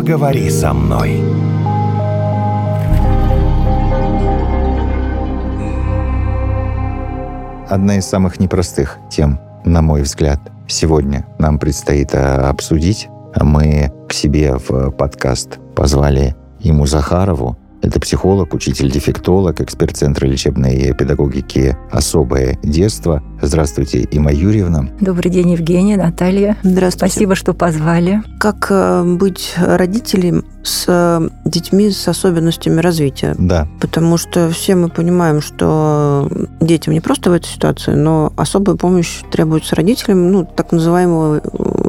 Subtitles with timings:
[0.00, 1.20] поговори со мной.
[7.68, 13.10] Одна из самых непростых тем, на мой взгляд, сегодня нам предстоит а, обсудить.
[13.38, 21.76] Мы к себе в подкаст позвали Иму Захарову, это психолог, учитель-дефектолог, эксперт Центра лечебной педагогики
[21.90, 23.22] «Особое детство».
[23.42, 24.88] Здравствуйте, Има Юрьевна.
[25.00, 26.56] Добрый день, Евгения, Наталья.
[26.62, 27.12] Здравствуйте.
[27.12, 28.22] Спасибо, что позвали.
[28.38, 33.34] Как э, быть родителем с э, детьми с особенностями развития?
[33.38, 33.66] Да.
[33.80, 36.28] Потому что все мы понимаем, что
[36.60, 41.40] детям не просто в этой ситуации, но особая помощь требуется родителям, ну, так называемого,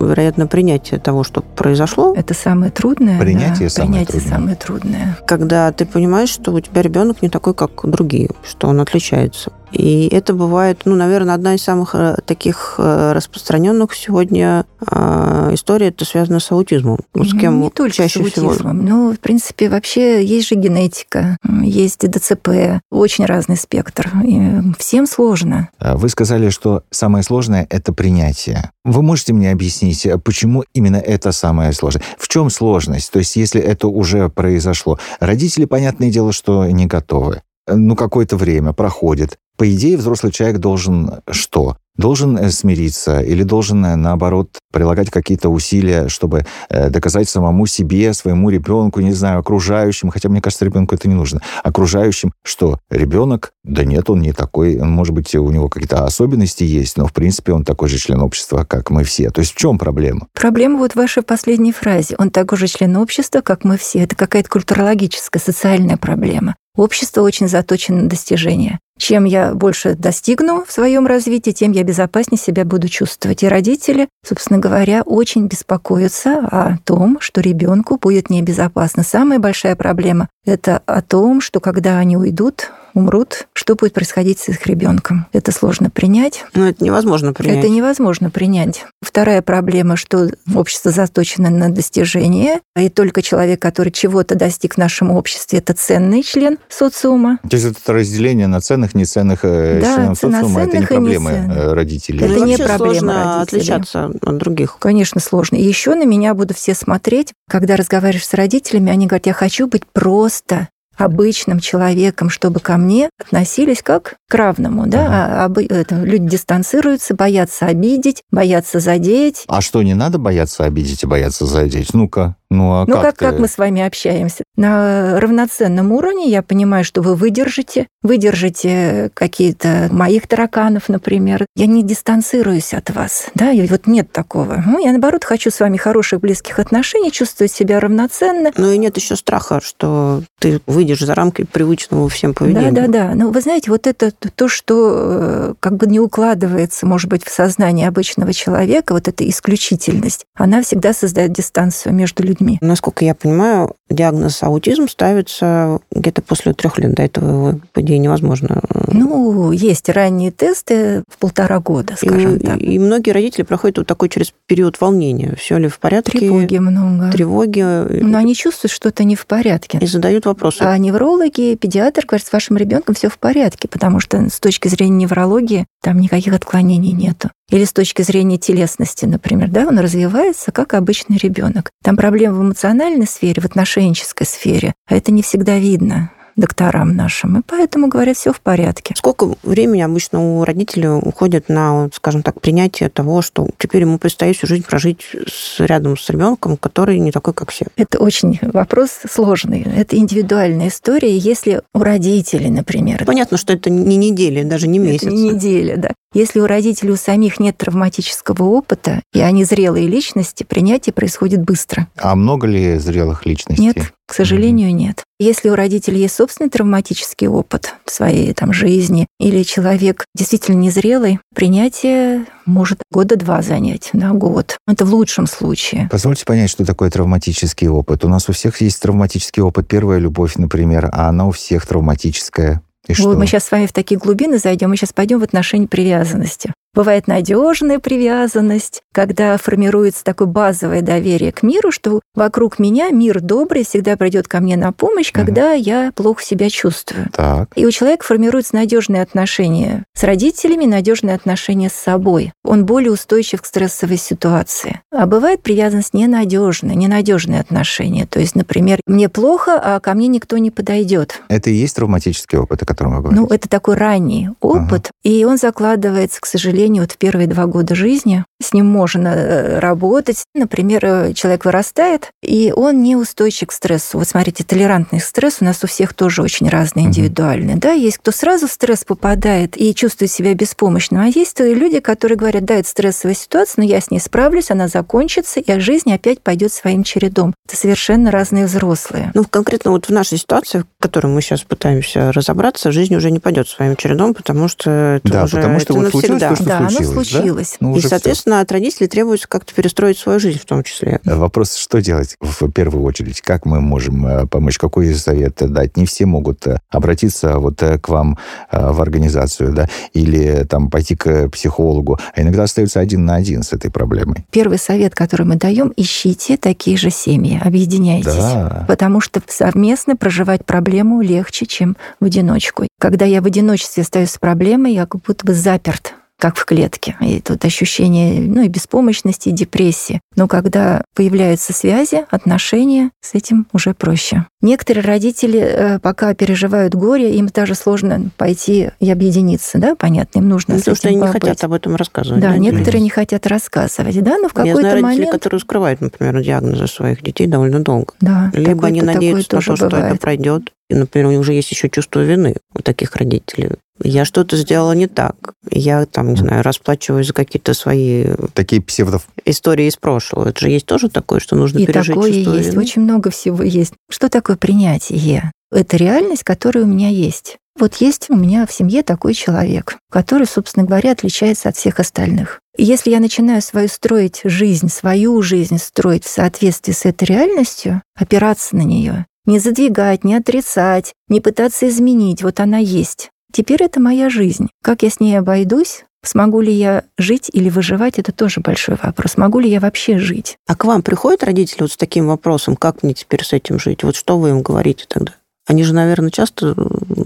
[0.05, 2.14] вероятно, принятия того, что произошло.
[2.16, 3.20] Это самое трудное.
[3.20, 4.38] Принятие да, самое принятие трудное.
[4.38, 5.18] самое трудное.
[5.27, 9.52] Когда ты понимаешь, что у тебя ребенок не такой, как другие, что он отличается.
[9.72, 15.88] И это бывает, ну, наверное, одна из самых э, таких э, распространенных сегодня э, историй,
[15.88, 17.00] это связано с аутизмом.
[17.13, 18.50] Ну, С кем Не только чаще с всего?
[18.50, 18.86] аутизмом.
[18.86, 24.12] Ну, в принципе, вообще есть же генетика, есть ДЦП, очень разный спектр.
[24.24, 24.41] И
[24.78, 25.70] всем сложно.
[25.80, 28.72] А Вы сказали, что самое сложное– это принятие.
[28.84, 32.04] Вы можете мне объяснить, а почему именно это самое сложное?
[32.18, 33.12] В чем сложность?
[33.12, 37.41] То есть, если это уже произошло, родители, понятное дело, что не готовы.
[37.68, 39.38] Ну, какое-то время проходит.
[39.62, 41.77] По идее, взрослый человек должен что?
[41.95, 48.12] Должен э, смириться или должен, э, наоборот, прилагать какие-то усилия, чтобы э, доказать самому себе,
[48.13, 53.51] своему ребенку, не знаю, окружающим, хотя мне кажется, ребенку это не нужно, окружающим, что ребенок,
[53.63, 57.51] да нет, он не такой, может быть, у него какие-то особенности есть, но, в принципе,
[57.51, 59.29] он такой же член общества, как мы все.
[59.29, 60.26] То есть в чем проблема?
[60.34, 62.15] Проблема вот в вашей последней фразе.
[62.17, 63.99] Он такой же член общества, как мы все.
[63.99, 66.56] Это какая-то культурологическая, социальная проблема.
[66.78, 68.80] Общество очень заточено на достижения.
[68.97, 73.44] Чем я больше достигну в своем развитии, тем я безопаснее себя буду чувствовать.
[73.44, 79.03] И родители, собственно говоря, очень беспокоятся о том, что ребенку будет небезопасно.
[79.03, 84.50] Самая большая проблема– это о том, что когда они уйдут, умрут, что будет происходить с
[84.50, 85.28] их ребенком.
[85.34, 86.46] Это сложно принять.
[86.53, 87.59] Ну, это невозможно принять.
[87.59, 88.85] Это невозможно принять.
[89.02, 95.12] Вторая проблема, что общество заточено на достижение, и только человек, который чего-то достиг в нашем
[95.12, 97.40] обществе, это ценный член социума.
[97.50, 101.57] То есть это разделение на ценных, неценных э, Да, членов социума, это не неценных.
[101.57, 102.25] э, родителей.
[102.25, 103.62] Это Ну, и не проблема сложно родителей.
[103.62, 104.78] отличаться от других.
[104.80, 105.56] Конечно, сложно.
[105.56, 109.68] И еще на меня будут все смотреть, когда разговариваешь с родителями, они говорят, я хочу
[109.68, 110.69] быть просто
[111.01, 114.88] обычным человеком, чтобы ко мне относились как к равному.
[114.88, 115.07] Да?
[115.41, 119.44] А обы- это, люди дистанцируются, боятся обидеть, боятся задеть.
[119.47, 121.94] А что, не надо бояться обидеть и бояться задеть?
[121.94, 123.25] Ну-ка, ну а Ну, как как, ты?
[123.25, 124.44] как мы с вами общаемся?
[124.57, 131.45] На равноценном уровне я понимаю, что вы выдержите, выдержите какие-то моих тараканов, например.
[131.56, 134.62] Я не дистанцируюсь от вас, да, и вот нет такого.
[134.67, 138.51] Ну, я, наоборот, хочу с вами хороших, близких отношений, чувствовать себя равноценно.
[138.57, 142.72] Но и нет еще страха, что ты выйдешь за рамки привычного всем поведения.
[142.72, 143.16] Да, да, да.
[143.16, 147.31] Ну, вы знаете, вот это то, что э, как бы не укладывается, может быть, в
[147.31, 152.41] сознание обычного человека, вот эта исключительность, она всегда создает дистанцию между людьми.
[152.62, 156.94] Насколько я понимаю, диагноз аутизм ставится где-то после трех лет.
[156.94, 158.62] До этого его, по идее, невозможно.
[158.88, 162.62] Ну, есть ранние тесты в полтора года, скажем и, так.
[162.62, 165.35] и многие родители проходят вот такой через период волнения.
[165.38, 166.19] Все ли в порядке?
[166.19, 167.12] Тревоги много.
[167.12, 167.62] Тревоги.
[167.62, 169.78] Но они чувствуют, что это не в порядке.
[169.81, 170.62] И задают вопросы.
[170.62, 175.03] А неврологи, педиатр говорят, с вашим ребенком все в порядке, потому что с точки зрения
[175.03, 177.30] неврологии там никаких отклонений нету.
[177.50, 181.72] Или с точки зрения телесности, например, да, он развивается как обычный ребенок.
[181.84, 187.40] Там проблемы в эмоциональной сфере, в отношенческой сфере, а это не всегда видно докторам нашим.
[187.40, 188.94] И поэтому говорят, все в порядке.
[188.97, 194.38] Сколько времени обычно у родителей уходит на, скажем так, принятие того, что теперь ему предстоит
[194.38, 197.66] всю жизнь прожить с, рядом с ребенком, который не такой, как все?
[197.75, 199.62] Это очень вопрос сложный.
[199.75, 201.18] Это индивидуальная история.
[201.18, 205.03] Если у родителей, например, Понятно, что это не недели, даже не месяц.
[205.03, 205.91] Не неделя, да.
[206.13, 211.88] Если у родителей у самих нет травматического опыта, и они зрелые личности, принятие происходит быстро.
[211.97, 213.63] А много ли зрелых личностей?
[213.63, 215.06] Нет, к сожалению, нет.
[215.21, 221.19] Если у родителей есть собственный травматический опыт в своей там, жизни, или человек действительно незрелый,
[221.33, 224.57] принятие может года два занять, да, год.
[224.68, 225.88] Это в лучшем случае.
[225.89, 228.03] Позвольте понять, что такое травматический опыт.
[228.03, 229.69] У нас у всех есть травматический опыт.
[229.69, 232.62] Первая любовь, например, а она у всех травматическая.
[232.88, 233.13] И Вот что?
[233.13, 236.54] мы сейчас с вами в такие глубины зайдем, мы сейчас пойдем в отношении привязанности.
[236.73, 243.65] Бывает надежная привязанность, когда формируется такое базовое доверие к миру, что вокруг меня мир добрый
[243.65, 245.62] всегда придет ко мне на помощь, когда угу.
[245.62, 247.09] я плохо себя чувствую.
[247.12, 247.50] Так.
[247.56, 252.31] И у человека формируются надежные отношения с родителями, надежные отношения с собой.
[252.45, 254.79] Он более устойчив к стрессовой ситуации.
[254.94, 258.06] А бывает привязанность ненадежная, ненадежные отношения.
[258.06, 261.21] То есть, например, мне плохо, а ко мне никто не подойдет.
[261.27, 263.21] Это и есть травматический опыт, о котором вы говорите?
[263.21, 264.91] Ну, это такой ранний опыт, ага.
[265.03, 268.24] и он закладывается, к сожалению, вот в первые два года жизни.
[268.42, 270.24] С ним можно э, работать.
[270.34, 273.98] Например, э, человек вырастает, и он неустойчив к стрессу.
[273.98, 277.54] Вот смотрите, толерантный стресс у нас у всех тоже очень разный, индивидуальный.
[277.54, 277.62] Угу.
[277.62, 282.18] Да, есть кто сразу в стресс попадает и чувствует себя беспомощным, а есть люди, которые
[282.18, 286.22] говорят, да, это стрессовая ситуация, но я с ней справлюсь, она закончится, и жизнь опять
[286.22, 287.34] пойдет своим чередом.
[287.48, 289.12] Это совершенно разные взрослые.
[289.13, 293.19] Ну, конкретно вот в нашей ситуации, в которой мы сейчас пытаемся разобраться, жизнь уже не
[293.19, 296.08] пойдет своим чередом, потому что это да, уже потому что это вот навсегда.
[296.08, 296.88] случилось то, что да, случилось.
[296.88, 297.57] оно случилось.
[297.59, 297.68] Да?
[297.68, 298.44] Ну, и, соответственно, все.
[298.44, 301.00] от родителей требуется как-то перестроить свою жизнь в том числе.
[301.03, 303.21] Вопрос, что делать в первую очередь?
[303.21, 304.57] Как мы можем э, помочь?
[304.57, 305.77] Какой совет дать?
[305.77, 308.18] Не все могут э, обратиться вот э, к вам
[308.51, 313.53] в организацию, да, или там пойти к психологу, а иногда остаются один на один с
[313.53, 314.25] этой проблемой.
[314.31, 318.13] Первый совет, который мы даем, ищите такие же семьи, объединяйтесь.
[318.13, 318.65] Да.
[318.68, 322.68] Потому что совместно проживать проблему легче, чем в одиночку.
[322.80, 326.95] Когда я в одиночестве остаюсь с проблемой, я как будто бы заперт как в клетке.
[327.01, 330.01] И тут ощущение ну, и беспомощности, и депрессии.
[330.15, 334.27] Но когда появляются связи, отношения, с этим уже проще.
[334.39, 340.29] Некоторые родители, э, пока переживают горе, им даже сложно пойти и объединиться, да, понятно, им
[340.29, 342.21] нужно ну, Потому что они не хотят об этом рассказывать.
[342.21, 344.83] Да, да некоторые не хотят рассказывать, да, но в какой-то момент...
[344.85, 347.94] родителей, которые скрывают, например, диагнозы своих детей довольно долго.
[348.00, 349.94] Да, Либо они надеются на то, что бывает.
[349.94, 353.51] это пройдет, и, например, у них уже есть еще чувство вины у таких родителей
[353.83, 355.33] я что-то сделала не так.
[355.50, 358.07] Я там, не знаю, расплачиваюсь за какие-то свои...
[358.33, 359.00] Такие псевдо...
[359.25, 360.29] Истории из прошлого.
[360.29, 362.50] Это же есть тоже такое, что нужно и пережить такое чувство есть.
[362.50, 362.62] вины?
[362.62, 363.73] Очень много всего есть.
[363.89, 365.31] Что такое принятие?
[365.51, 367.38] Это реальность, которая у меня есть.
[367.59, 372.39] Вот есть у меня в семье такой человек, который, собственно говоря, отличается от всех остальных.
[372.57, 378.56] Если я начинаю свою строить жизнь, свою жизнь строить в соответствии с этой реальностью, опираться
[378.56, 383.09] на нее, не задвигать, не отрицать, не пытаться изменить, вот она есть.
[383.31, 384.50] Теперь это моя жизнь.
[384.62, 385.85] Как я с ней обойдусь?
[386.03, 389.18] Смогу ли я жить или выживать, это тоже большой вопрос.
[389.18, 390.35] Могу ли я вообще жить?
[390.47, 393.83] А к вам приходят родители вот с таким вопросом, как мне теперь с этим жить?
[393.83, 395.13] Вот что вы им говорите тогда?
[395.47, 396.55] Они же, наверное, часто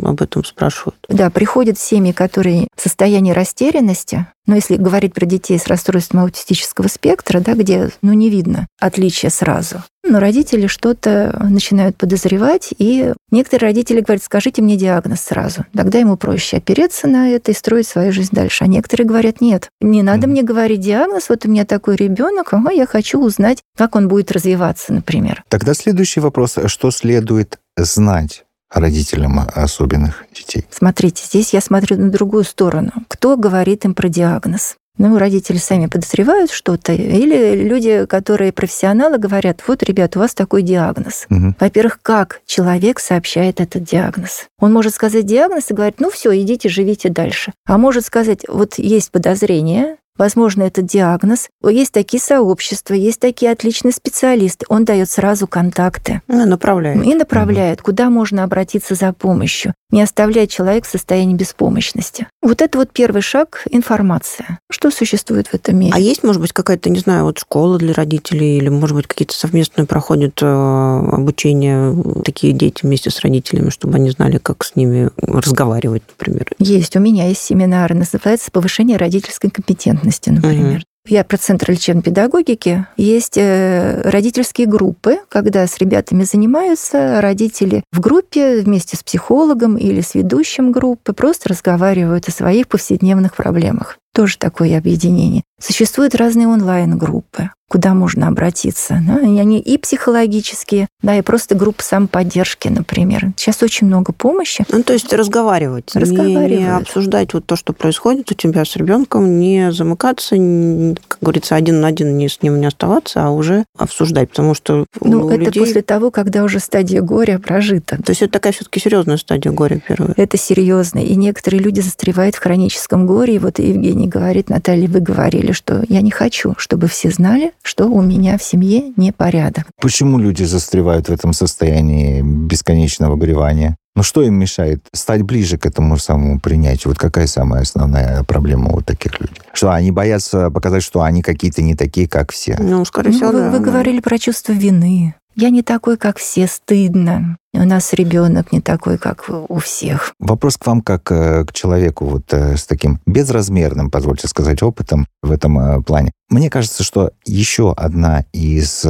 [0.04, 0.98] об этом спрашивают.
[1.08, 4.28] Да, приходят семьи, которые в состоянии растерянности.
[4.46, 9.32] Но если говорить про детей с расстройством аутистического спектра, да, где ну, не видно отличия
[9.32, 15.66] сразу, но родители что-то начинают подозревать, и некоторые родители говорят, скажите мне диагноз сразу.
[15.74, 18.66] Тогда ему проще опереться на это и строить свою жизнь дальше.
[18.66, 20.30] А некоторые говорят, нет, не надо mm-hmm.
[20.30, 24.32] мне говорить диагноз, вот у меня такой ребенок, а я хочу узнать, как он будет
[24.32, 25.44] развиваться, например.
[25.50, 30.66] Тогда следующий вопрос, что следует знать родителям особенных детей?
[30.70, 32.92] Смотрите, здесь я смотрю на другую сторону.
[33.08, 34.76] Кто говорит им про диагноз?
[34.98, 40.62] Ну, родители сами подозревают что-то, или люди, которые профессионалы, говорят, вот, ребят, у вас такой
[40.62, 41.26] диагноз.
[41.30, 41.56] Угу.
[41.60, 44.46] Во-первых, как человек сообщает этот диагноз?
[44.58, 47.52] Он может сказать диагноз и говорить, ну все, идите, живите дальше.
[47.66, 51.50] А может сказать, вот есть подозрение, Возможно, это диагноз.
[51.64, 54.66] Есть такие сообщества, есть такие отличные специалисты.
[54.70, 56.22] Он дает сразу контакты.
[56.28, 57.06] Ну, направляет.
[57.06, 57.86] И направляет, угу.
[57.86, 59.74] куда можно обратиться за помощью.
[59.92, 62.28] Не оставляет человека в состоянии беспомощности.
[62.42, 64.60] Вот это вот первый шаг– информация.
[64.72, 65.92] Что существует в этом мире?
[65.94, 69.36] А есть, может быть, какая-то, не знаю, вот школа для родителей или, может быть, какие-то
[69.36, 75.10] совместные проходят э, обучение такие дети вместе с родителями, чтобы они знали, как с ними
[75.18, 76.52] разговаривать, например?
[76.58, 76.96] Есть.
[76.96, 80.78] У меня есть семинары, называется «Повышение родительской компетентности» например.
[80.78, 80.86] Угу.
[81.08, 82.88] Я про Центр лечебной педагогики.
[82.98, 90.02] Есть э, родительские группы, когда с ребятами занимаются родители в группе вместе с психологом или
[90.02, 94.00] с ведущим группы, просто разговаривают о своих повседневных проблемах.
[94.16, 95.44] Тоже такое объединение.
[95.62, 99.02] Существуют разные онлайн-группы, куда можно обратиться.
[99.08, 99.22] Да?
[99.22, 103.34] И они и психологические, да, и просто группы самоподдержки, например.
[103.38, 104.66] Сейчас очень много помощи.
[104.70, 106.52] Ну, то есть разговаривать, разговаривать.
[106.52, 111.20] Не, не обсуждать вот то, что происходит у тебя с ребенком, не замыкаться, не, как
[111.22, 115.30] говорится, один на один не с ним не оставаться, а уже обсуждать, потому что ну,
[115.30, 115.64] это людей...
[115.64, 117.98] после того, когда уже стадия горя прожита.
[117.98, 120.14] То есть это такая все-таки серьезная стадия горя первая.
[120.18, 123.36] Это серьезно, и некоторые люди застревают в хроническом горе.
[123.36, 127.88] И вот Евгений говорит, Наталья, вы говорили, что я не хочу, чтобы все знали, что
[127.88, 129.66] у меня в семье непорядок.
[129.82, 133.78] Почему люди застревают в этом состоянии бесконечного горевания?
[133.96, 136.92] Но что им мешает стать ближе к этому самому принятию?
[136.92, 139.38] Вот какая самая основная проблема у таких людей?
[139.54, 142.58] Что они боятся показать, что они какие-то не такие, как все.
[142.60, 143.64] Ну, скорее всего, вы, да, вы да.
[143.64, 145.16] говорили про чувство вины.
[145.38, 147.38] Я не такой, как все, стыдно.
[147.54, 150.14] У нас ребенок не такой, как у всех.
[150.20, 155.08] Вопрос к вам как э, к человеку вот э, с таким безразмерным, позвольте сказать, опытом
[155.22, 156.12] в этом э, плане.
[156.30, 158.86] Мне кажется, что еще одна из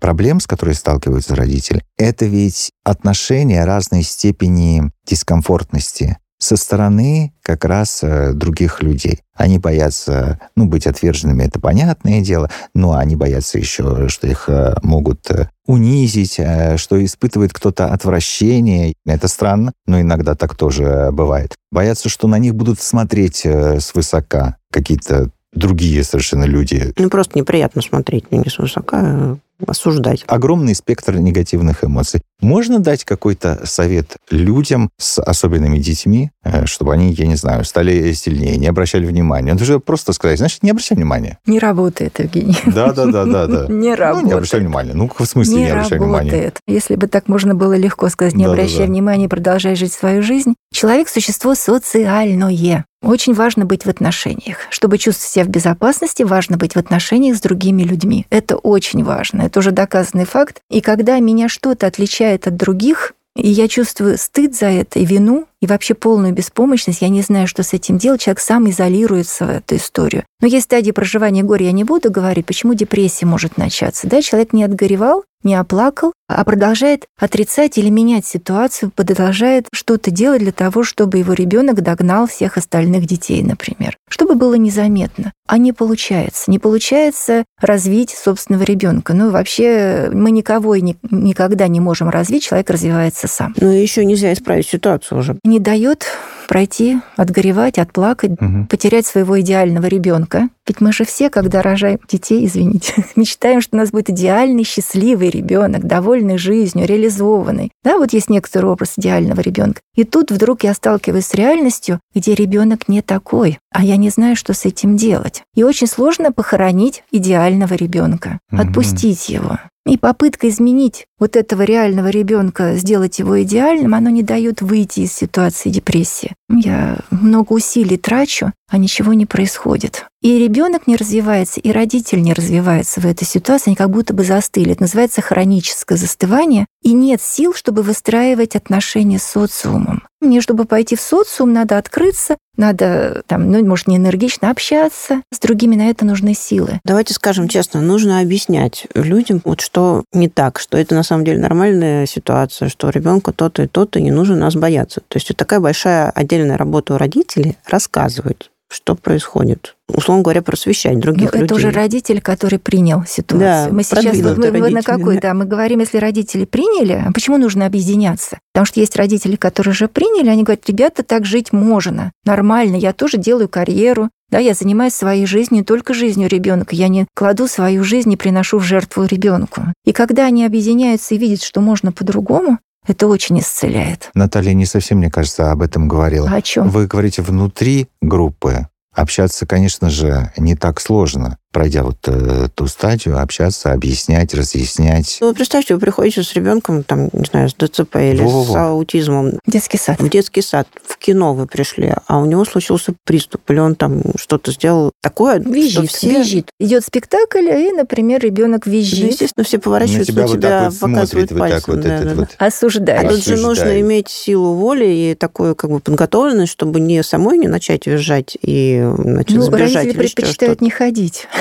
[0.00, 8.00] проблем, с которой сталкиваются родители, это ведь отношения разной степени дискомфортности со стороны как раз
[8.02, 9.20] э, других людей.
[9.34, 14.74] Они боятся, ну, быть отверженными, это понятное дело, но они боятся еще, что их э,
[14.82, 16.38] могут э, унизить,
[16.76, 18.94] что испытывает кто-то отвращение.
[19.04, 21.54] Это странно, но иногда так тоже бывает.
[21.72, 23.46] Боятся, что на них будут смотреть
[23.80, 26.92] свысока какие-то другие совершенно люди.
[26.96, 30.24] Ну, просто неприятно смотреть, ну, не свысока, осуждать.
[30.26, 32.20] Огромный спектр негативных эмоций.
[32.40, 38.12] Можно дать какой-то совет людям с особенными детьми, э, чтобы они, я не знаю, стали
[38.12, 39.52] сильнее, не обращали внимания?
[39.52, 41.38] Это же просто сказать, значит, не обращай внимания.
[41.46, 42.56] Не работает, Евгений.
[42.66, 43.66] Да, да, да, да, да.
[43.68, 44.62] Не Ну, не обращай работает.
[44.62, 44.92] внимания.
[44.94, 46.30] Ну, в смысле не, Не обращай внимания?
[46.30, 46.58] работает.
[46.66, 48.62] Если бы так можно было легко сказать, не Да-да-да.
[48.62, 50.54] обращай внимания и продолжай жить свою жизнь.
[50.72, 52.84] Человек– существо социальное.
[53.06, 54.58] Очень важно быть в отношениях.
[54.70, 58.26] Чтобы чувствовать себя в безопасности, важно быть в отношениях с другими людьми.
[58.30, 59.42] Это очень важно.
[59.42, 60.60] Это уже доказанный факт.
[60.70, 65.46] И когда меня что-то отличает от других, и я чувствую стыд за это и вину,
[65.60, 69.50] и вообще полную беспомощность, я не знаю, что с этим делать, человек сам изолируется в
[69.50, 70.24] эту историю.
[70.40, 74.06] Но есть стадии проживания горя, я не буду говорить, почему депрессия может начаться.
[74.06, 80.42] Да, человек не отгоревал, не оплакал, а продолжает отрицать или менять ситуацию, продолжает что-то делать
[80.42, 83.96] для того, чтобы его ребенок догнал всех остальных детей, например.
[84.10, 85.32] Чтобы было незаметно.
[85.46, 86.50] А не получается.
[86.50, 89.14] Не получается развить собственного ребенка.
[89.14, 93.54] Ну, вообще, мы никого и ни- никогда не можем развить, человек развивается сам.
[93.60, 95.38] Ну, и еще нельзя исправить ситуацию уже.
[95.46, 96.04] Не дает
[96.48, 98.66] пройти, отгоревать, отплакать, Мгм.
[98.66, 100.48] потерять своего идеального ребенка.
[100.66, 105.30] Ведь мы же все, когда рожаем детей, извините, мечтаем, что у нас будет идеальный, счастливый
[105.30, 107.70] ребенок, довольный жизнью, реализованный.
[107.84, 109.80] Да, вот есть некоторый образ идеального ребенка.
[109.94, 114.34] И тут вдруг я сталкиваюсь с реальностью, где ребенок не такой, а я не знаю,
[114.34, 115.42] что с этим делать.
[115.54, 118.60] И очень сложно похоронить идеального ребенка, Мгм.
[118.68, 119.58] отпустить его.
[119.84, 125.12] И попытка изменить вот этого реального ребенка, сделать его идеальным, оно не дает выйти из
[125.12, 126.34] ситуации депрессии.
[126.48, 130.06] Я много усилий трачу, а ничего не происходит.
[130.22, 134.24] И ребенок не развивается, и родитель не развивается в этой ситуации, они как будто бы
[134.24, 134.72] застыли.
[134.72, 140.02] Это называется хроническое застывание, и нет сил, чтобы выстраивать отношения с социумом.
[140.20, 145.22] Мне, чтобы пойти в социум, надо открыться, надо, там, ну, может, не энергично общаться.
[145.32, 146.80] С другими на это нужны силы.
[146.84, 151.38] Давайте скажем честно, нужно объяснять людям, вот что не так, что это на самом деле
[151.38, 155.00] нормальная ситуация, что у ребенка то-то и то-то, не нужно нас бояться.
[155.08, 159.76] То есть вот такая большая отдельная работа у родителей рассказывать, что происходит.
[159.88, 161.56] Условно говоря, просвещать Ну, других это людей.
[161.56, 163.38] уже родитель, который принял ситуацию.
[163.38, 165.20] Да, мы сейчас вот мы, мы на какой, да.
[165.28, 168.38] да, мы говорим, если родители приняли, а почему нужно объединяться?
[168.52, 172.92] Потому что есть родители, которые уже приняли, они говорят, ребята, так жить можно, нормально, я
[172.92, 177.84] тоже делаю карьеру, да, я занимаюсь своей жизнью, только жизнью ребенка, я не кладу свою
[177.84, 179.62] жизнь и приношу в жертву ребенку.
[179.84, 184.10] И когда они объединяются и видят, что можно по-другому, это очень исцеляет.
[184.14, 186.28] Наталья не совсем, мне кажется, об этом говорила.
[186.30, 186.68] О чем?
[186.68, 188.68] Вы говорите внутри группы.
[188.94, 191.36] Общаться, конечно же, не так сложно.
[191.56, 195.16] Пройдя вот э, ту стадию, общаться, объяснять, разъяснять.
[195.22, 198.52] Ну, вы представьте, вы приходите с ребенком, там, не знаю, с ДЦП или Во-во-во.
[198.52, 199.98] с аутизмом Детский сад.
[199.98, 204.02] в детский сад, в кино вы пришли, а у него случился приступ, или он там
[204.16, 206.10] что-то сделал такое, что Визжит, все...
[206.18, 206.50] визжит.
[206.60, 210.48] Идет спектакль, и, например, ребенок Ну, визжит, естественно, все На поворачиваются тебя на вот тебя,
[210.50, 211.74] так вот показывают смотрит, вот так пальцем.
[211.74, 212.28] вот да, вот.
[212.36, 213.08] А осуждает.
[213.08, 217.48] тут же нужно иметь силу воли и такую как бы подготовленность, чтобы не самой не
[217.48, 220.64] начать визжать и значит, Ну, сбежать родители предпочитают что-то.
[220.64, 221.26] не ходить.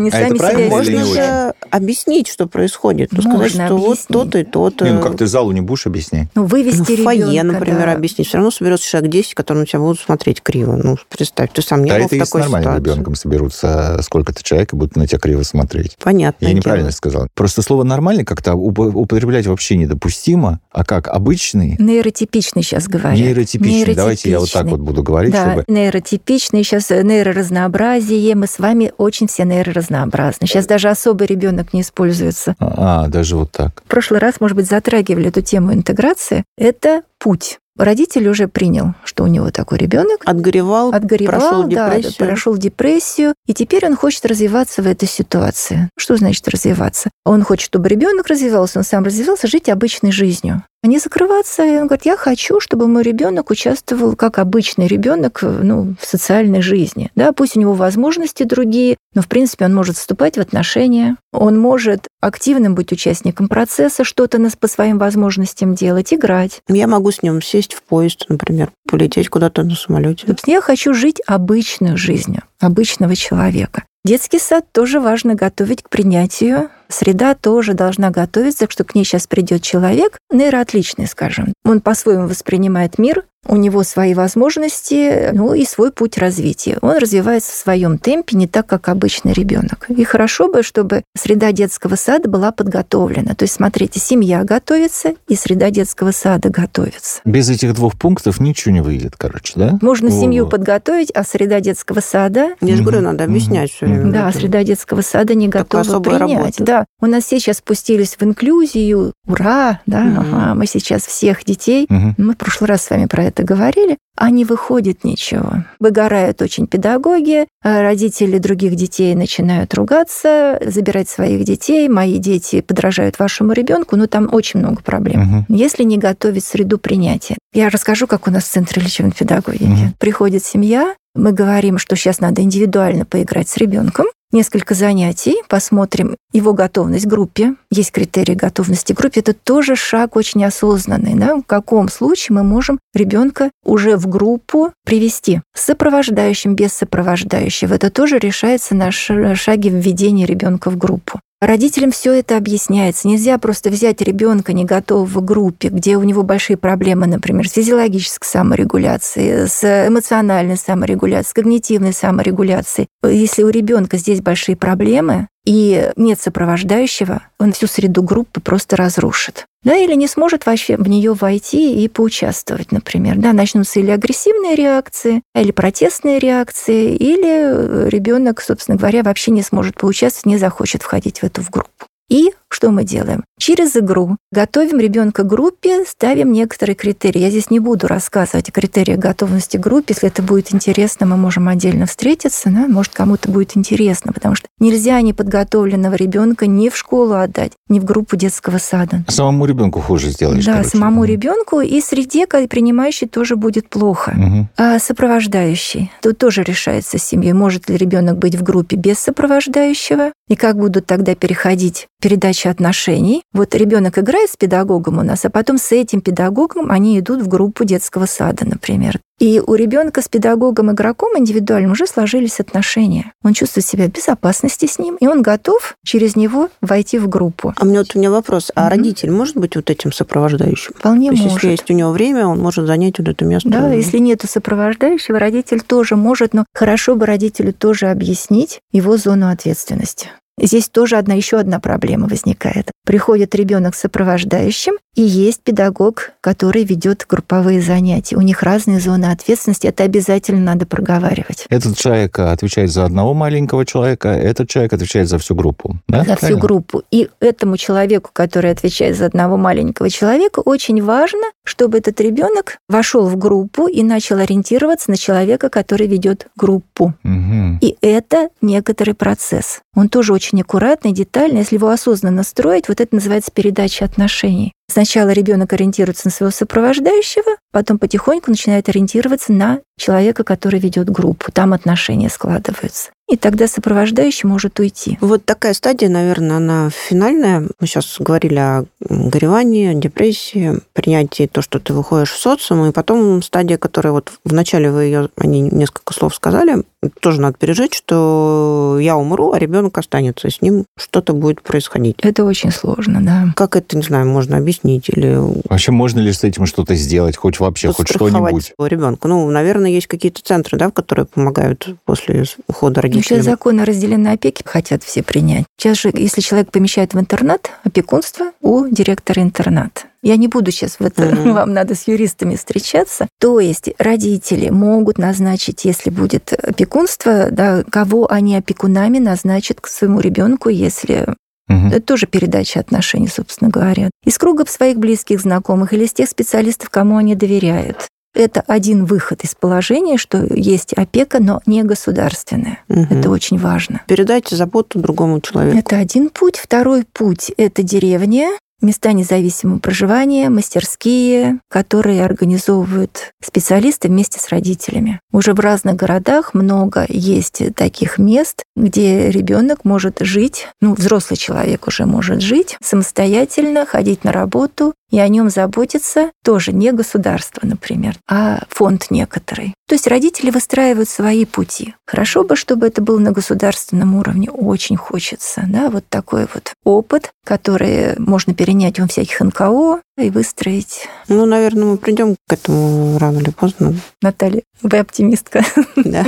[0.00, 3.12] Они А это сами правильно себя или Можно же объяснить, что происходит.
[3.12, 4.84] Ну, сказать, что вот то-то и то-то.
[4.84, 6.28] Не, ну как ты залу не будешь объяснять?
[6.34, 7.92] Ну, Ну, вывести в фойе, ребенка, например, да.
[7.92, 8.28] объяснить.
[8.28, 10.76] Все равно соберется человек 10, которые на тебя будут смотреть криво.
[10.82, 12.90] Ну, представь, ты сам не да был это в и с такой нормальным ситуации.
[12.90, 15.96] ребенком соберутся сколько-то человек и будут на тебя криво смотреть.
[16.02, 16.46] Понятно.
[16.46, 17.28] Я неправильно сказал.
[17.34, 23.14] Просто слово «нормальный» как-то уп- употреблять вообще недопустимо, а как обычный, Нейротипичный сейчас говорят.
[23.14, 23.94] нейротипичный.
[23.94, 25.64] Давайте я вот так вот буду говорить, Да, чтобы...
[25.68, 29.44] нейротипичный, сейчас нейроразнообразие, мы с вами очень все
[29.90, 30.46] нейроразнообразны.
[30.46, 32.54] Сейчас даже особый ребенок не используется.
[32.58, 33.82] А, даже вот так.
[33.84, 36.44] В прошлый раз, может быть, затрагивали эту тему интеграции.
[36.56, 37.58] Это путь.
[37.78, 42.26] Родитель уже принял, что у него такой ребенок, Отгоревал, отгоревал, прошел да, депрессию.
[42.26, 45.88] прошел депрессию, и теперь он хочет развиваться в этой ситуации.
[45.96, 47.08] Что значит развиваться?
[47.24, 50.62] Он хочет, чтобы ребенок развивался, он сам развивался, жить обычной жизнью.
[50.82, 51.64] Не закрываться.
[51.64, 56.62] И он говорит, я хочу, чтобы мой ребенок участвовал как обычный ребенок ну, в социальной
[56.62, 57.10] жизни.
[57.14, 61.58] Да, пусть у него возможности другие, но в принципе он может вступать в отношения, он
[61.58, 66.60] может активным быть участником процесса, что-то по своим возможностям делать, играть.
[66.68, 70.26] Я могу с ним сесть в поезд, например, полететь куда-то на самолете.
[70.26, 73.84] Собственно, я хочу жить обычной жизнью обычного человека.
[74.02, 76.70] Детский сад тоже важно готовить к принятию.
[76.88, 81.52] Среда тоже должна готовиться, что к ней сейчас придет человек, нейроотличный, скажем.
[81.64, 86.78] Он по-своему воспринимает мир, у него свои возможности, ну и свой путь развития.
[86.82, 89.86] Он развивается в своем темпе, не так, как обычный ребенок.
[89.88, 93.34] И хорошо бы, чтобы среда детского сада была подготовлена.
[93.34, 97.20] То есть, смотрите, семья готовится, и среда детского сада готовится.
[97.24, 99.78] Без этих двух пунктов ничего не выйдет, короче, да?
[99.80, 100.10] Можно О.
[100.10, 102.50] семью подготовить, а среда детского сада...
[102.60, 104.12] Я же говорю, надо объяснять все время.
[104.12, 106.20] Да, среда детского сада не готова принять.
[106.36, 106.64] Работа.
[106.64, 109.12] Да, у нас все сейчас спустились в инклюзию.
[109.26, 109.80] Ура!
[109.86, 110.20] Да, угу.
[110.20, 111.86] ага, мы сейчас всех детей...
[111.88, 112.14] Угу.
[112.18, 115.64] Мы в прошлый раз с вами про это говорили, а не выходит ничего.
[115.78, 123.18] Выгорают очень педагоги, а родители других детей начинают ругаться, забирать своих детей, мои дети подражают
[123.18, 125.44] вашему ребенку, ну там очень много проблем.
[125.48, 125.56] Угу.
[125.56, 127.36] Если не готовить среду принятия.
[127.54, 129.64] Я расскажу, как у нас в Центре лечебной педагогики.
[129.64, 129.94] Угу.
[129.98, 136.52] Приходит семья, мы говорим, что сейчас надо индивидуально поиграть с ребенком, несколько занятий, посмотрим его
[136.52, 137.54] готовность группе.
[137.70, 139.20] Есть критерии готовности группе.
[139.20, 141.14] Это тоже шаг очень осознанный.
[141.14, 141.36] Да?
[141.36, 147.74] В каком случае мы можем ребенка уже в группу привести с сопровождающим, без сопровождающего.
[147.74, 151.20] Это тоже решается на шаге введения ребенка в группу.
[151.40, 153.08] Родителям все это объясняется.
[153.08, 157.52] Нельзя просто взять ребенка не готового в группе, где у него большие проблемы, например, с
[157.52, 162.88] физиологической саморегуляцией, с эмоциональной саморегуляцией, с когнитивной саморегуляцией.
[163.02, 169.46] Если у ребенка здесь большие проблемы, и нет сопровождающего, он всю среду группы просто разрушит.
[169.62, 173.16] Да, или не сможет вообще в нее войти и поучаствовать, например.
[173.18, 179.76] Да, начнутся или агрессивные реакции, или протестные реакции, или ребенок, собственно говоря, вообще не сможет
[179.76, 181.89] поучаствовать, не захочет входить в эту в группу.
[182.10, 183.22] И что мы делаем?
[183.38, 187.20] Через игру готовим ребенка к группе, ставим некоторые критерии.
[187.20, 189.94] Я здесь не буду рассказывать о критериях готовности к группе.
[189.94, 192.50] Если это будет интересно, мы можем отдельно встретиться.
[192.50, 192.66] Да?
[192.66, 197.84] Может, кому-то будет интересно, потому что нельзя неподготовленного ребенка ни в школу отдать, ни в
[197.84, 199.04] группу детского сада.
[199.06, 200.44] Самому ребенку хуже сделаешь.
[200.44, 200.70] Да, короче.
[200.70, 204.10] самому ребенку и среде принимающей тоже будет плохо.
[204.18, 204.48] Угу.
[204.56, 205.92] А сопровождающий.
[206.02, 207.32] Тут тоже решается с семьей.
[207.32, 210.12] Может ли ребенок быть в группе без сопровождающего?
[210.28, 213.22] И как будут тогда переходить передачи отношений.
[213.32, 217.28] Вот ребенок играет с педагогом у нас, а потом с этим педагогом они идут в
[217.28, 218.98] группу детского сада, например.
[219.20, 223.12] И у ребенка с педагогом-игроком индивидуальным уже сложились отношения.
[223.22, 227.52] Он чувствует себя в безопасности с ним, и он готов через него войти в группу.
[227.54, 228.50] А мне вот у меня вопрос.
[228.54, 228.70] А mm-hmm.
[228.70, 230.72] родитель может быть вот этим сопровождающим?
[230.74, 231.36] Вполне То есть, может.
[231.36, 233.50] если есть у него время, он может занять вот это место?
[233.50, 239.28] Да, если нет сопровождающего, родитель тоже может, но хорошо бы родителю тоже объяснить его зону
[239.30, 240.08] ответственности.
[240.40, 242.70] Здесь тоже одна еще одна проблема возникает.
[242.84, 248.16] Приходит ребенок с сопровождающим, и есть педагог, который ведет групповые занятия.
[248.16, 251.46] У них разные зоны ответственности, это обязательно надо проговаривать.
[251.48, 255.76] Этот человек отвечает за одного маленького человека, этот человек отвечает за всю группу.
[255.86, 255.98] Да?
[255.98, 256.26] За Правильно?
[256.26, 256.82] всю группу.
[256.90, 263.06] И этому человеку, который отвечает за одного маленького человека, очень важно, чтобы этот ребенок вошел
[263.06, 266.94] в группу и начал ориентироваться на человека, который ведет группу.
[267.04, 267.58] Угу.
[267.60, 269.60] И это некоторый процесс.
[269.74, 271.38] Он тоже очень аккуратный, детальный.
[271.38, 274.52] Если его осознанно строить, вот это называется передача отношений.
[274.70, 281.32] Сначала ребенок ориентируется на своего сопровождающего, потом потихоньку начинает ориентироваться на человека, который ведет группу.
[281.32, 284.96] Там отношения складываются и тогда сопровождающий может уйти.
[285.00, 287.40] Вот такая стадия, наверное, она финальная.
[287.58, 293.20] Мы сейчас говорили о горевании, депрессии, принятии то, что ты выходишь в социум, и потом
[293.22, 296.62] стадия, которая вот вначале вы ее, они несколько слов сказали,
[297.00, 301.96] тоже надо пережить, что я умру, а ребенок останется, с ним что-то будет происходить.
[302.02, 303.32] Это очень сложно, да.
[303.34, 305.18] Как это, не знаю, можно объяснить или...
[305.48, 308.52] Вообще можно ли с этим что-то сделать, хоть вообще, хоть что-нибудь?
[308.58, 309.08] ребенка.
[309.08, 314.12] Ну, наверное, есть какие-то центры, да, которые помогают после ухода родителей Сейчас закон о разделенной
[314.12, 315.44] опеке хотят все принять.
[315.56, 319.82] Сейчас же, если человек помещает в интернат, опекунство у директора интерната.
[320.02, 321.32] Я не буду сейчас в это, mm-hmm.
[321.34, 323.08] вам надо с юристами встречаться.
[323.18, 330.00] То есть родители могут назначить, если будет опекунство, да, кого они опекунами назначат к своему
[330.00, 331.06] ребенку, если
[331.50, 331.66] Угу.
[331.68, 333.90] Это тоже передача отношений, собственно говоря.
[334.04, 337.88] Из круга своих близких знакомых или из тех специалистов, кому они доверяют.
[338.14, 342.58] Это один выход из положения, что есть опека, но не государственная.
[342.68, 342.86] Угу.
[342.90, 343.82] Это очень важно.
[343.86, 345.58] Передайте заботу другому человеку.
[345.58, 346.36] Это один путь.
[346.36, 348.30] Второй путь– это деревня,
[348.60, 355.00] места независимого проживания, мастерские, которые организовывают специалисты вместе с родителями.
[355.12, 361.66] Уже в разных городах много есть таких мест, где ребенок может жить, ну, взрослый человек
[361.66, 367.96] уже может жить самостоятельно, ходить на работу, и о нем заботится тоже не государство, например,
[368.08, 369.54] а фонд некоторый.
[369.68, 371.74] То есть родители выстраивают свои пути.
[371.86, 374.28] Хорошо бы, чтобы это было на государственном уровне.
[374.30, 375.44] Очень хочется.
[375.46, 375.70] Да?
[375.70, 380.88] Вот такой вот опыт, который можно перенять у всяких НКО и выстроить.
[381.08, 383.74] Ну, наверное, мы придем к этому рано или поздно.
[384.02, 385.44] Наталья, вы оптимистка.
[385.76, 386.04] Да.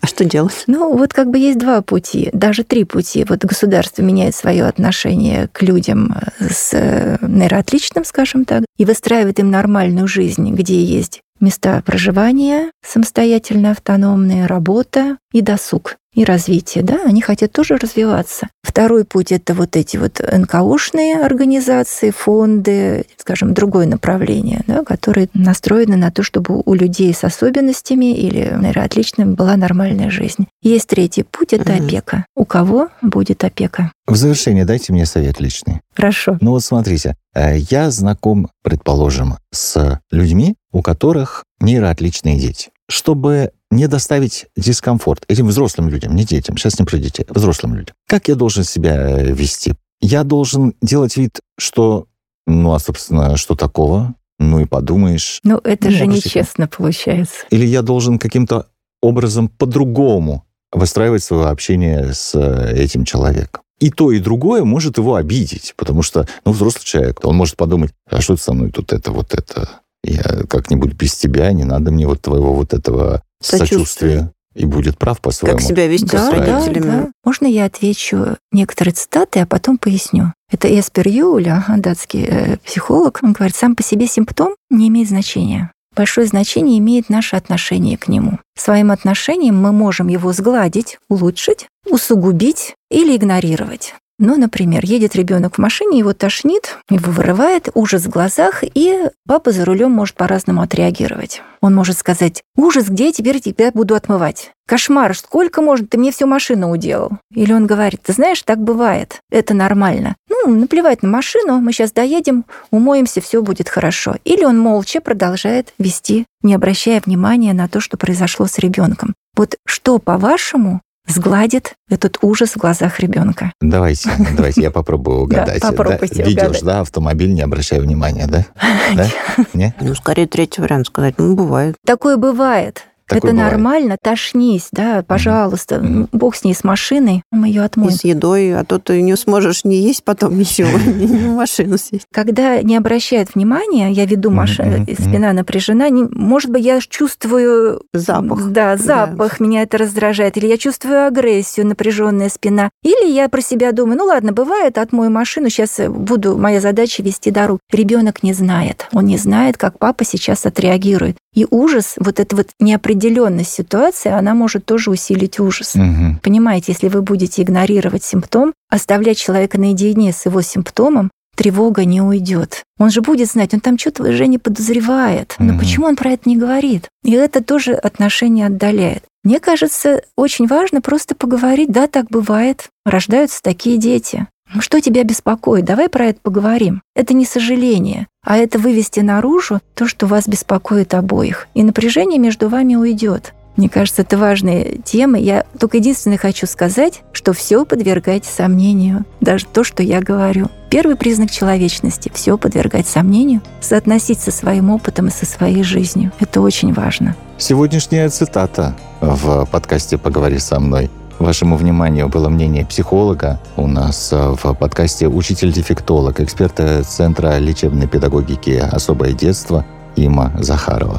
[0.00, 0.64] А что делать?
[0.66, 3.24] Ну, вот как бы есть два пути, даже три пути.
[3.28, 10.08] Вот государство меняет свое отношение к людям с нейроотличным, скажем так, и выстраивает им нормальную
[10.08, 17.52] жизнь, где есть места проживания самостоятельно автономные, работа и досуг и развитие, да, они хотят
[17.52, 18.48] тоже развиваться.
[18.62, 25.96] Второй путь— это вот эти вот НКОшные организации, фонды, скажем, другое направление, да, которые настроены
[25.96, 30.46] на то, чтобы у людей с особенностями или нейроотличными была нормальная жизнь.
[30.62, 32.26] Есть третий путь— это опека.
[32.36, 33.92] У кого будет опека?
[34.06, 35.80] В завершение дайте мне совет личный.
[35.94, 36.36] Хорошо.
[36.40, 42.70] Ну вот смотрите, э, я знаком, предположим, с людьми, у которых нейроотличные дети.
[42.88, 47.96] Чтобы не доставить дискомфорт этим взрослым людям, не детям, сейчас не про детей, взрослым людям.
[48.06, 49.74] Как я должен себя э, вести?
[50.00, 52.06] Я должен делать вид, что,
[52.46, 54.14] ну, а, собственно, что такого?
[54.38, 55.40] Ну и подумаешь.
[55.42, 57.46] Ну, это ну, же нечестно получается.
[57.50, 58.66] Или я должен каким-то
[59.00, 63.62] образом по-другому выстраивать свое общение с э, этим человеком.
[63.78, 67.92] И то, и другое может его обидеть, потому что, ну, взрослый человек, он может подумать,
[68.08, 69.68] а что со мной тут это, вот это,
[70.04, 74.32] я как-нибудь без тебя, не надо мне вот твоего вот этого сочувствия.
[74.54, 75.56] И будет прав по-своему.
[75.56, 76.84] Как себя вести да, с родителями.
[76.84, 77.10] Да, да.
[77.24, 80.34] Можно я отвечу некоторые цитаты, а потом поясню.
[80.50, 83.20] Это Эспер Юля, датский э, психолог.
[83.22, 85.72] Он говорит, сам по себе симптом не имеет значения.
[85.96, 88.38] Большое значение имеет наше отношение к нему.
[88.56, 93.94] Своим отношением мы можем его сгладить, улучшить, усугубить или игнорировать.
[94.24, 99.50] Ну, например, едет ребенок в машине, его тошнит, его вырывает, ужас в глазах, и папа
[99.50, 101.42] за рулем может по-разному отреагировать.
[101.60, 104.52] Он может сказать, ужас, где я теперь тебя буду отмывать?
[104.68, 107.10] Кошмар, сколько можно, ты мне всю машину уделал.
[107.34, 110.14] Или он говорит, ты знаешь, так бывает, это нормально.
[110.30, 114.14] Ну, наплевать на машину, мы сейчас доедем, умоемся, все будет хорошо.
[114.22, 119.14] Или он молча продолжает вести, не обращая внимания на то, что произошло с ребенком.
[119.34, 123.52] Вот что, по-вашему, сгладит этот ужас в глазах ребенка.
[123.60, 125.60] Давайте, давайте, я попробую угадать.
[125.60, 128.46] Да, попробуйте Ведешь, да, автомобиль, не обращай внимания, да?
[128.94, 129.08] Да?
[129.54, 129.74] Не?
[129.80, 131.14] Ну, скорее третий вариант сказать.
[131.18, 131.76] Ну, бывает.
[131.86, 132.86] Такое бывает.
[133.14, 133.52] Такое это бывает.
[133.52, 136.08] нормально, тошнись, да, пожалуйста, mm-hmm.
[136.12, 137.90] бог с ней, с машиной, мы ее отмоем.
[137.90, 142.06] И с едой, а то ты не сможешь не есть потом ничего, не машину сесть.
[142.12, 147.82] Когда не обращают внимания, я веду машину, спина напряжена, может быть, я чувствую...
[147.92, 148.48] Запах.
[148.48, 153.72] Да, запах, меня это раздражает, или я чувствую агрессию, напряженная спина, или я про себя
[153.72, 157.60] думаю, ну ладно, бывает, отмою машину, сейчас буду, моя задача вести дорогу.
[157.70, 161.16] Ребенок не знает, он не знает, как папа сейчас отреагирует.
[161.34, 165.74] И ужас, вот эта вот неопределенность ситуации, она может тоже усилить ужас.
[165.74, 166.20] Угу.
[166.22, 172.62] Понимаете, если вы будете игнорировать симптом, оставлять человека наедине с его симптомом, тревога не уйдет.
[172.78, 175.34] Он же будет знать, он там что-то уже не подозревает.
[175.38, 175.60] Но угу.
[175.60, 176.88] почему он про это не говорит?
[177.02, 179.04] И это тоже отношения отдаляет.
[179.24, 184.26] Мне кажется, очень важно просто поговорить, да, так бывает, рождаются такие дети.
[184.54, 185.64] Ну что тебя беспокоит?
[185.64, 186.82] Давай про это поговорим.
[186.94, 191.48] Это не сожаление, а это вывести наружу то, что вас беспокоит обоих.
[191.54, 193.32] И напряжение между вами уйдет.
[193.56, 195.20] Мне кажется, это важные темы.
[195.20, 199.04] Я только единственное хочу сказать, что все подвергайте сомнению.
[199.20, 200.48] Даже то, что я говорю.
[200.70, 206.12] Первый признак человечности– все подвергать сомнению, соотносить со своим опытом и со своей жизнью.
[206.18, 207.14] Это очень важно.
[207.36, 210.90] Сегодняшняя цитата в подкасте «Поговори со мной»
[211.22, 213.38] Вашему вниманию было мнение психолога.
[213.56, 220.98] У нас э, в подкасте «Учитель-дефектолог», эксперта Центра лечебной педагогики «Особое детство» Има Захарова.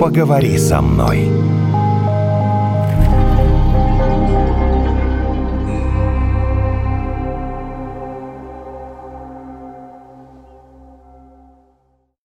[0.00, 1.28] «Поговори со мной»